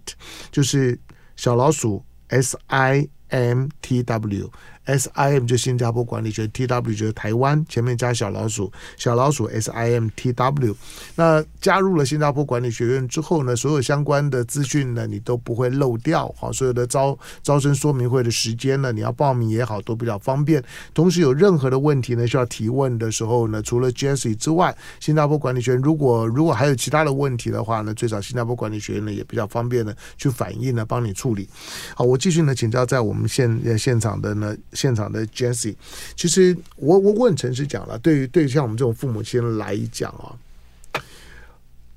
[0.53, 0.97] 就是
[1.35, 4.51] 小老鼠 S I M T W。
[4.85, 10.77] S I M 就新加坡管理学，T W 就是台湾，前面加小老鼠，小老鼠 S I M T W。
[11.15, 16.35] 那加入了新加坡管理学院之后呢，所有相关的资讯呢，你都不会漏掉。
[16.37, 20.63] 好，所有的招招生说明会的时间呢，你要报名也好，都比较方便。
[20.93, 31.49] 同时有任何的问题呢，需要提问的时候呢，除了 Jesse 之外，新加坡管理学院如果如果还有其他的问题的话呢，最少新加坡管理学院呢也比较方便的去反映呢，帮你处理。
[31.95, 34.57] 好，我继续呢请教在我们现现场的呢。
[34.73, 35.75] 现场的 Jessie，
[36.17, 40.33] 其实我我我很诚实讲了，对于对于像我们这种父母亲来讲啊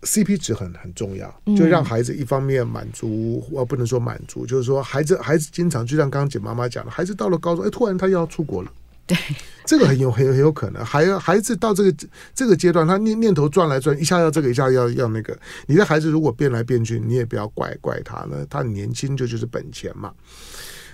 [0.02, 8.72] ，CP 值很很重要，就让孩子一方面满足，我不能说满足，就是说孩子孩子经常就像刚刚简妈妈讲的，孩子到了高中，哎，突然他要出国了，
[9.08, 9.18] 对，
[9.66, 11.96] 这个很有很有很有可能，孩孩子到这个
[12.36, 15.36] 这个阶段，他念念头转来转，一下要这个，一下要要那个，
[15.66, 20.14] 你的孩子如果变来变去，你也不要怪怪他呢，他年轻就就是本钱嘛。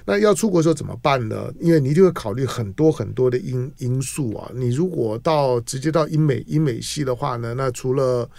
[0.05, 1.51] 那要出国的时候怎么办呢？
[1.59, 4.51] 因为你一定会考虑很多很多的因因素啊。
[4.55, 8.29] 你如果到直接到英美英美系的话呢，那除了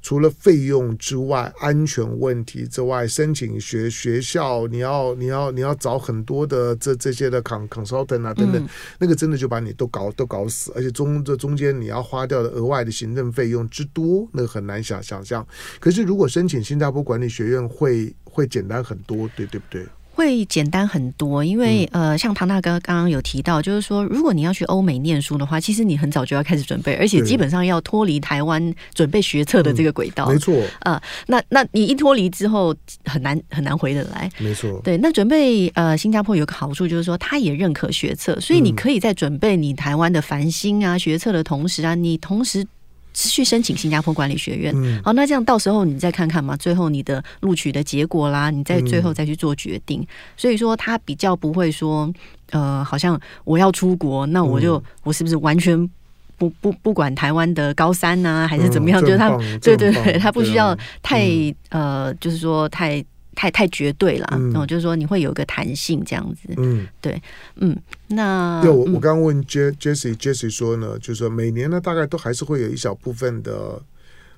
[0.00, 15.46] 除了费用之外，安全问题之外，申请学学校，你要你要你要找很多的这这些的 consultant 啊等等，嗯、那个真的就把你都搞都搞死，而且中这中间你要花掉的额外的行政费用之多，那个很难想想象。
[15.80, 19.84] 可是如果申请新加坡管理学院会会简单很多，对对不对？
[20.18, 30.24] 会简单很多，因为呃，像唐大哥刚刚有提到，就是说，如果你要去欧美念书的话，其实你很早就要开始准备，而且基本上要脱离台湾准备学测的这个轨道。
[30.24, 34.28] 嗯、没错，呃，那那你一脱离之后，很难很难回得来。
[34.38, 42.66] 没错，对，那准备呃，新加坡有个好处就是说，他也认可学测，所以你可以在准备你台湾的繁星啊学测的同时啊，你同时。
[43.26, 50.00] 去申请新加坡管理学院，嗯、好，那这样到时候你再看看嘛，最后你的录取的结果啦，你再最后再去做决定。
[50.02, 52.12] 嗯、所以说，他比较不会说，
[52.50, 55.88] 呃，好像我要出国，那我就、嗯、我是不是完全
[56.36, 59.00] 不不不管台湾的高三呢、啊，还是怎么样？
[59.00, 61.24] 嗯、就是他，对对对，他不需要太、
[61.70, 63.04] 嗯、呃，就是说太。
[63.38, 67.22] 太太绝对了，嗯，就是说你会有一个弹性这样子，嗯，对，
[67.54, 67.76] 嗯，
[68.08, 73.80] 那我我刚刚问 Jessie Jessie 说呢，就是说每年呢大概都还是会有一小部分的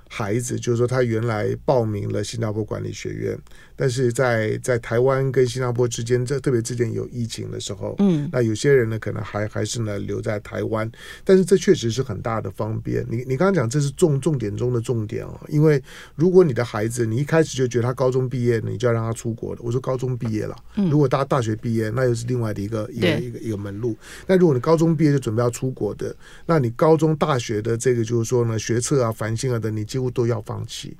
[0.07, 3.39] 孩子，就是说他原来报名了新加坡管理学院。
[3.81, 10.91] 但是在在台湾跟新加坡之间，这特别之前有疫情的时候，嗯，那有些人呢可能还还是呢留在台湾，
[11.25, 13.03] 但是这确实是很大的方便。
[13.09, 15.83] 你你刚刚讲这是重重点中的重点哦，因为
[16.15, 19.61] 如果你的孩子你一开始就觉得他高中毕业，你就要让他出国了。
[19.63, 20.55] 我说高中毕业了，
[20.91, 23.97] 如果大大学毕业，那又是另外的一个一个一个一个门路。
[24.27, 26.15] 那如果你高中毕业就准备要出国的，
[26.45, 30.95] 那你高中大学的这个就是说呢，学测啊、繁星啊等，你几乎都要放弃。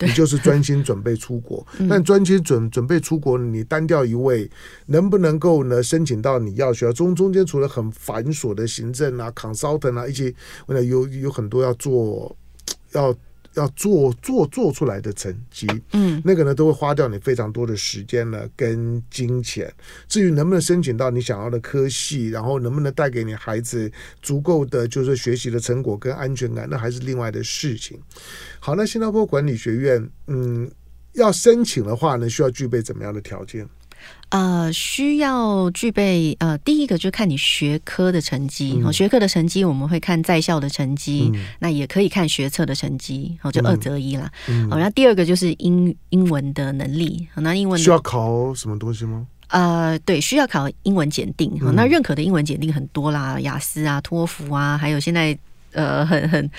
[0.00, 4.50] 你就是专心准备出国，但专心准准备出国，你单调一位，
[4.86, 6.92] 能不能够呢申请到你要学校？
[6.92, 10.34] 中中间除了很繁琐的行政啊、consultant 啊，一些
[10.66, 12.36] 有有很多要做
[12.92, 13.14] 要。
[13.54, 19.72] 要做做做出来的成绩，嗯，那个呢都会花掉你非常多的时间呢跟金钱。
[20.06, 23.90] 至于能不能申请到你想要的科系，然后能不能带给你孩子
[24.22, 28.00] 足够的就是学习的成果跟安全感，那还是另外的事情。
[28.60, 30.70] 好，那新加坡管理学院，嗯，
[31.14, 33.68] 要申请的话呢，需要具备怎么样的条件？
[34.30, 44.30] 呃，需要具备呃，第一个就看你学科的成绩，哦、嗯，学科的成绩我们会看在校的成绩，嗯、那也可以看学测的成绩，哦，就二择一啦。
[44.48, 49.26] 嗯，然后第二个就是英英文的能力，那英文需要考什么东西吗？
[49.48, 55.38] 呃，对，需要考英文检定，嗯、那认可的英文检定很多啦，雅思啊、托福啊，还有现在
[55.72, 56.50] 呃，很很。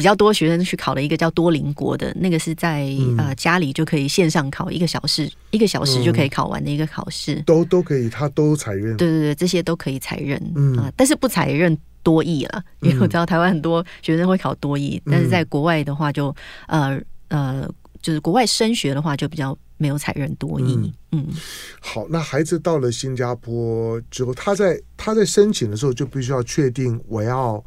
[0.00, 8.96] 比较多学生去考了一个叫多邻国的，那个是在、嗯、呃家里就可以线上考一个小时，一个小时就可以考完的一个考试，嗯、都都可以，他都采认。
[8.96, 16.34] 对对对，这些都可以采认，嗯啊，但是不采认多益了，因为我知道台湾很多学生会考多益，嗯、但是在国外的话就
[16.66, 17.68] 呃呃，
[18.00, 20.74] 就是国外升学的话就比较没有采认多益。
[21.10, 21.26] 嗯，嗯
[21.78, 27.62] 好，那孩子到了新加坡之后，他在他在申请的时候就必须要确定我要。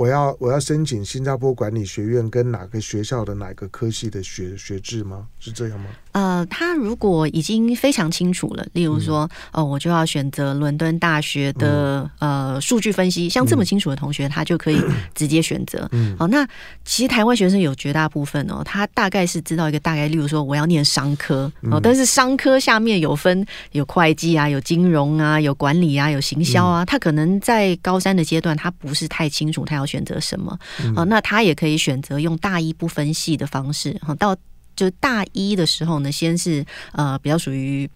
[0.00, 5.28] 我要我要申请新加坡管理学院跟哪个学校的哪个科系的学学制吗？
[5.38, 5.90] 是这样吗？
[6.12, 14.82] 呃，他如果已经非常清楚了，例如说，嗯、哦，我就要选择伦敦大学的、嗯、呃数据分析，像这么清楚的同学，嗯、他就可以
[15.14, 15.88] 直接选择。
[15.92, 16.46] 嗯，好、哦，那
[16.84, 30.58] 其实台湾学生有绝大部分哦，他大概是知道一个大概，例如说我要念商科哦，但是商科下面有分有会计啊，有金融啊，有管理啊，有行销啊，嗯、他可能在高三的阶段，他不是太清楚他要选择什么。
[30.82, 34.36] 嗯、哦，那他也可以选择用大一不分系的方式，哈、哦，到。
[34.76, 37.88] 就大一的时候呢，先是呃比较属于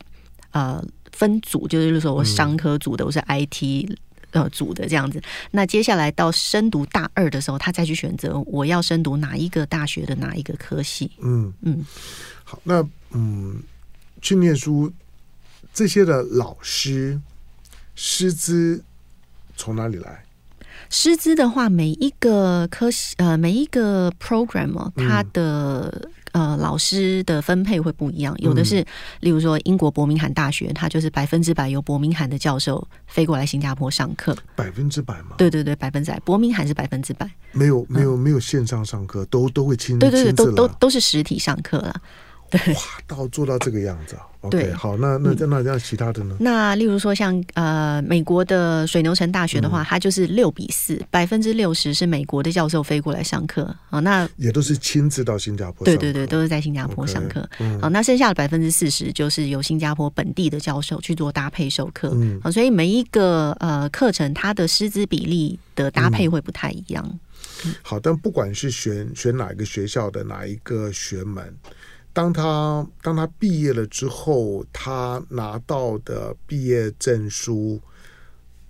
[0.52, 3.88] 呃分组，就是说我商科组的，我是 IT
[4.32, 5.22] 呃组的这样子。
[5.52, 11.10] 那接下来到升读大二的时候，他再去选择我要升读哪一个大学的哪一个科系。
[11.22, 11.86] 嗯嗯，
[12.42, 13.62] 好，那嗯
[14.20, 14.92] 去念书
[15.72, 17.20] 这些的老师
[17.94, 18.82] 师资
[19.56, 20.24] 从哪里来？
[20.90, 26.10] 师资的话，每一个科系呃每一个 program 哦，它的。
[26.34, 28.86] 嗯呃，老师的分配会不一样，有的是，嗯、
[29.20, 35.36] 例如说英国伯明翰大学，它就是百分之百由伯明翰的教授飞过来新加坡上课，百分之百吗？
[35.38, 41.94] 对对对，百分之百，伯明翰是百分之百，没有没有没有线上上课，都都会亲，对对对，都都都是实体上课了。
[42.58, 44.22] 对，哇，到做到这个样子啊。
[44.50, 46.36] 对，okay, 好，那那那那样其他的呢？
[46.38, 55.86] 那例如说像呃美国的水牛城大学的话，嗯、它就是六比四，百分之六十是美国的教授飞过来上课啊，那也都是亲自到新加坡。
[55.86, 57.48] 对对对，都是在新加坡上课。
[57.58, 62.10] 嗯，那剩下的百分之四十就是由新加坡本地的教授去做搭配授课。
[62.14, 67.18] 嗯，所以每一个呃课程，它的师资比例的搭配会不太一样。
[67.64, 71.56] 嗯、好，但不管是选选哪一个学校的哪一个学门。
[72.14, 77.78] 当他当他毕业了之后，他拿到的毕业证书，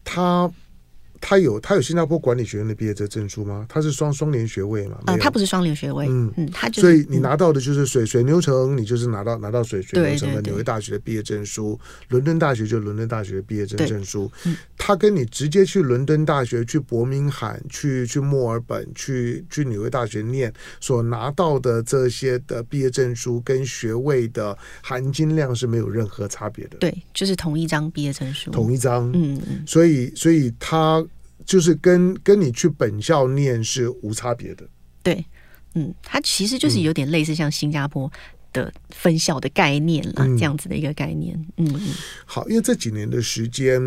[0.02, 0.50] 他。
[1.26, 3.64] 他有他有新加坡管理学院的毕业证证书吗？
[3.66, 4.98] 他是双双联学位嘛？
[5.06, 14.30] 呃，他不是双联学位，嗯嗯，他就所以你拿到的就是水水牛城，你就是拿到拿到水水牛城的纽约大学的毕业证书，伦敦大学就伦敦大学的毕业证证书。
[14.76, 26.76] 他跟你直接去伦敦大学、去伯明翰、去去墨尔本、去去纽约大学念所拿到的这些的毕业证书跟学位的含金量是没有任何差别的。
[26.76, 29.10] 对，就是同一张毕业证书，同一张。
[29.14, 31.02] 嗯嗯，所以所以他。
[31.44, 34.66] 就是跟跟你去本校念是无差别的，
[35.02, 35.24] 对，
[35.74, 38.10] 嗯，它其实就是有点类似像新加坡
[38.52, 41.94] 的分校的概念啦，嗯、这样子的一个概念，嗯嗯。
[42.24, 43.80] 好，因为这几年的时间，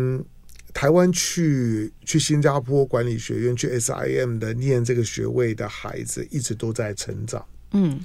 [0.72, 7.98] 台湾去去新加坡管理学院去 SIM 的念这个学位的孩子一直都在成长，嗯，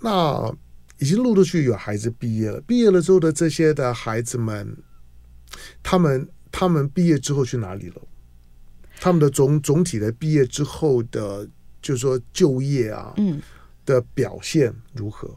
[0.00, 0.54] 那
[0.98, 4.76] 已经陆陆续续有孩子毕业了，毕业了之后的这些的孩子们，
[5.82, 8.02] 他们他们毕业之后去哪里了？
[9.00, 11.48] 他们的总总体的毕业之后的，
[11.80, 13.40] 就是说就业啊，嗯，
[13.84, 15.34] 的表现如何？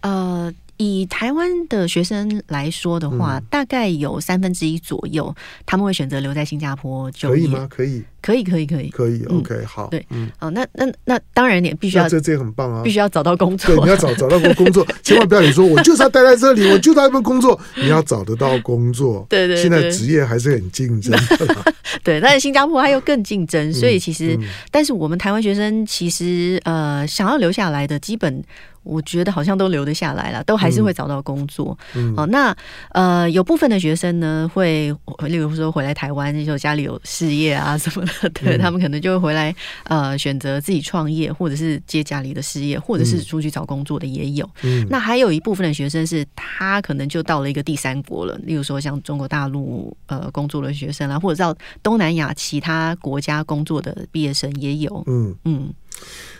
[0.00, 0.52] 呃。
[0.82, 7.42] 以台湾的学生来说的话，嗯、大概有三分之一左右，他们会选择留在新加坡就业。
[7.42, 7.68] 可以吗？
[7.70, 9.24] 可以，可以，可以，可以，可以。
[9.26, 9.88] OK，好。
[9.88, 13.74] 对，嗯，哦，那那那当然你必须要，这这很棒啊，必须要找到工作。
[13.74, 17.58] 对，你要找找到工工作， 千万不要你说我就是要待在这里，我就在那边工作。
[17.76, 19.24] 你要找得到工作。
[19.30, 19.62] 对，对对。
[19.62, 21.16] 现在职业还是很竞争。
[22.02, 24.38] 对，但是新加坡它又更竞争，所以其实，
[24.70, 28.42] 但是我们台湾学生其实呃，想要留下来的基本。
[28.82, 31.76] 我觉得好像都留得下来了，都还是会找到工作。
[31.94, 32.54] 嗯，哦，那
[32.90, 34.94] 呃，有部分的学生呢，会
[35.26, 39.54] 例如说回来台湾，就家里有事业啊什么的， 对、嗯、他们可能就会回来，
[39.84, 44.48] 呃，选择自己创业，或者是接家里的事业，或者是出去找工作的也有。
[44.62, 55.02] 嗯，那还有一部分的学生是，他可能就到了一个第三国了，例如说像中国大陆呃工作的学生啊，或者到东南亚其他国家工作的毕业生也有。
[55.06, 55.72] 嗯嗯，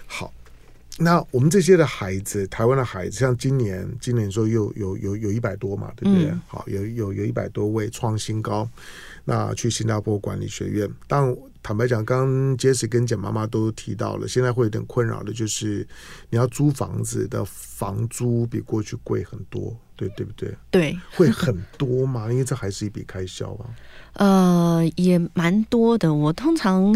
[0.07, 0.33] 好。
[1.03, 6.31] 那我们这些的孩子，台湾的孩子，像今年，今年说又有有有一百多嘛，对不对？
[6.31, 8.69] 嗯、好，有有有一百多位创新高。
[9.25, 15.87] 那去新加坡管理学院，但坦白讲，刚刚杰西跟简妈妈都提到了，现在会有点困扰的就是，
[16.29, 20.53] 你要租房子的房租比过去贵很多，对对不对？
[20.71, 22.31] 对，会很多嘛？
[22.33, 23.67] 因为这还是一笔开销啊。
[24.15, 26.13] 呃，也蛮多的。
[26.13, 26.93] 我通常。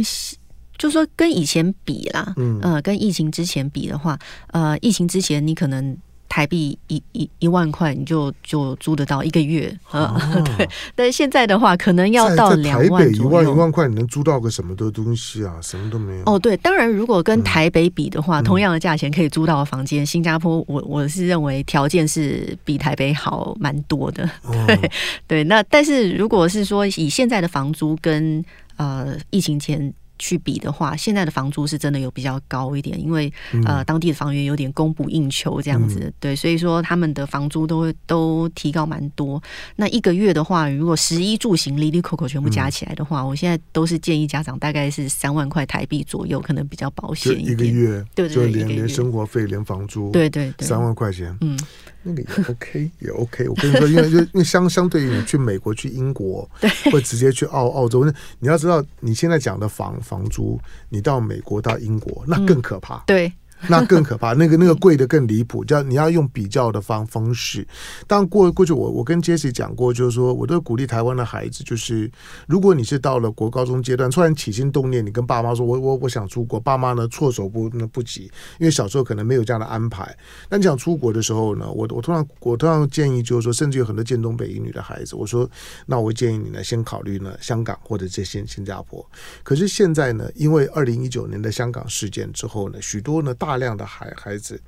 [0.79, 4.19] 就说跟以前比啦，嗯，呃，跟疫情之前比的话，
[4.53, 5.97] 呃，疫情之前你可能
[6.29, 9.75] 台币一一一万块你就就租得到一个月，
[10.59, 10.69] 对。
[10.95, 13.05] 但是现在的话，可能要到两万。
[13.05, 15.55] 台北一万一万块，你能租到个什么的东西啊？
[15.63, 16.23] 什么都没有。
[16.27, 24.29] 哦，对，当然，如果跟台北比的话，嗯、同样的价钱可以租到的房间，新加坡我我是认为条件是比台北好蛮多的。
[24.67, 24.91] 对、哦、
[25.29, 28.45] 对，那但是如果是说以现在的房租跟
[28.77, 29.95] 呃疫情前。
[30.19, 39.43] 去比的话，现在的房租是真的有比较高一点，因为、嗯、呃当地的房源有点供不应求这样子，嗯、对，所以说他们的房租都会都提高蛮多。
[39.77, 47.53] 那一个月的话，如果十一住行、哩哩扣扣全部加起来的话，嗯、我现在都是建议家长大概是三万块台币左右，可能比较保险一点。
[47.53, 51.59] 一个月，对，对，对，就连连生活费、连房租，对对对，三万块钱，嗯。
[52.07, 53.49] 那个也 OK， 也 OK。
[53.49, 58.05] 我跟你说，因为就因为相相对于你去美国、去英国， 对，或直接去澳澳洲，
[58.39, 62.99] 你要知道，你现在讲的房房租，你到美国、到英国，那更可怕。
[62.99, 63.33] 嗯、对。
[63.69, 67.67] 那更可怕，那个那个贵的更离谱，叫你要用比较的方方式。
[68.07, 72.11] 当过过去我我跟 Jesse 讲过，就是说，我都鼓励台湾的孩子，就是
[72.47, 78.31] 如果你是到了国高中阶段，突然起心动念，你跟爸妈说，我我我想出国，爸妈呢措手不不及，
[78.61, 80.15] 因为小时候可能没有这样的安排。
[80.51, 85.49] 那你想出国的时候呢，我我通常我通常建议就是说，甚至有很多建东北一女的孩子，我说，
[85.87, 89.05] 那我建议你呢，先考虑呢香港或者这些新加坡。
[89.43, 93.46] 可是现在呢，因为二零一九年的香港事件之后呢，许多呢大。
[93.47, 94.61] 大量的孩孩子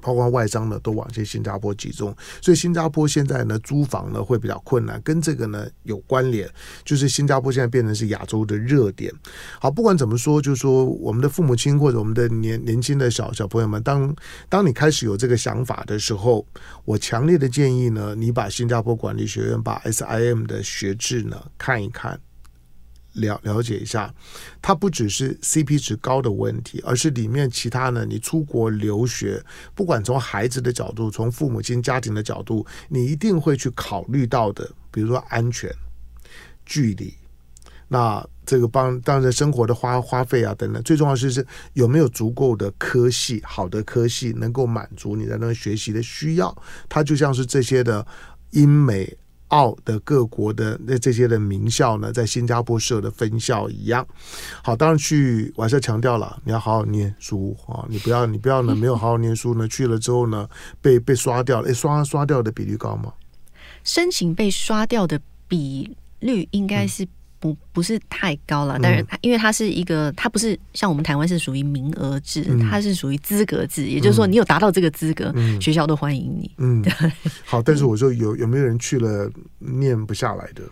[0.00, 6.48] 包括外商呢，都往这新加坡集中，所以新加坡现在呢，租房呢会比较困难，跟这个呢有关联，
[6.82, 9.12] 就是新加坡现在变成是亚洲的热点。
[9.60, 14.16] 好，不管怎么说，就是说我们的父母亲或者我们的年年轻的小小朋友们，当
[14.48, 16.46] 当你开始有这个想法的时候，
[16.86, 22.18] 我强烈的建议呢，你把新加坡管理学院把 SIM 的学制呢看一看。
[23.14, 24.12] 了了解一下，
[24.60, 29.44] 它不只是 CP 值高的问题，而是里面其他呢，你出国留学，
[29.74, 35.70] 不管从孩子的角度，从父母亲家庭的角度，你一定会去考虑到的，比如说安全、
[36.64, 37.12] 距离，
[37.88, 46.56] 那这个帮当然生活的花花费啊等等，最重要的是是有没有足够的科系，好的科系能够满足你在那学习的需要，
[46.88, 48.06] 它就像是这些的
[48.50, 49.18] 英美。
[49.52, 54.06] 澳的各国的那这些的名校呢，在新加坡设的分校一样。
[54.62, 60.48] 好，当然去，我还是强调了，你要好好念书啊，你不要你不要呢没有好好念书呢，去了之后呢
[60.80, 63.12] 被被刷掉了，诶，刷刷掉的比率高吗？
[63.84, 67.06] 申请被刷掉的比率应该是、
[67.42, 76.48] 不不是太高了，但是因为它是一个，它不是像我们台湾是属于名额制，嗯、它是属于资格制，也就是说你有达到这个资格，嗯、学校都欢迎你。
[76.58, 76.92] 嗯，对
[77.44, 79.28] 好，但是我说有有没有人去了
[79.58, 80.62] 念不下来的？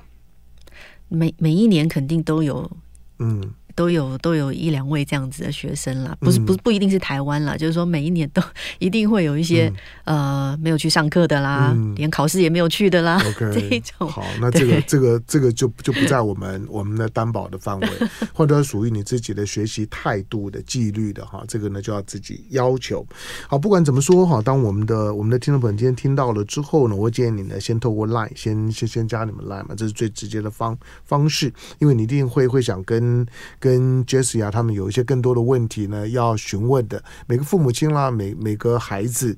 [1.08, 2.70] 每每一年肯定都有，
[3.18, 3.42] 嗯。
[3.74, 8.42] 都有都有一两位这样子的学生啦，不是不不一定是台湾啦，嗯、就是说每一年都
[8.78, 9.72] 一定会有一些、
[10.04, 14.08] 嗯、呃没有去上课的啦，嗯、连考试也没有去的啦，okay, 这一种。
[14.08, 17.88] 好，那这个这个这个就就不在我们 我们的担保的范围，
[18.32, 23.06] 或者属于你自己的学习态度的纪律的哈，这个呢就要自己要求。
[23.48, 33.26] 好，不管怎么说哈，当我们的我们的听众朋友今天听到了之后呢，我建议你呢先透过 Line 先先先加你们 Line 嘛，这是最直接的方方式，因为你一定会会想跟
[33.60, 34.00] 跟。
[34.06, 37.00] Jessie 啊，他们有一些更多的问题呢，要询问的。
[37.26, 39.36] 每个父母亲啦，每每个孩子，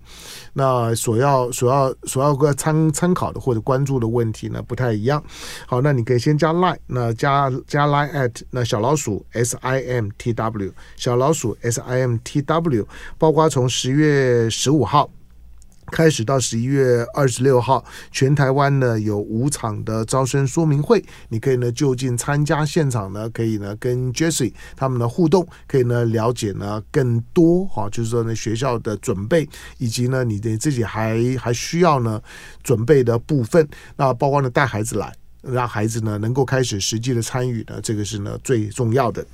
[0.54, 5.22] 那所要所要所要个参参考的或者关注的问题呢，不太一样。
[5.66, 12.86] 好，那你可以先加 Line，那加加 Line at 那小老鼠 S I M T W 小老鼠 S I M T W，
[13.18, 15.10] 包括从十月十五号。
[15.92, 32.20] 开始到十一月二十六号，全台湾呢有五场的招生说明会，你可以呢就近参加现场呢，可以呢跟 Jessie 他们的互动，可以呢了解呢更多哈，就是说呢学校的准备，以及呢你的自己还还需要呢
[32.62, 35.12] 准备的部分，那包括呢带孩子来。
[35.42, 39.24] 让孩子呢能够开始实际的参与呢，这个是呢最重要的。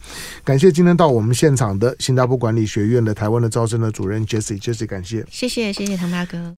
[0.45, 6.39] 感谢今天到我们现场的新加坡管理学院的台湾的招生的主任 Jessie，Jessie 感谢，谢谢谢谢唐大哥。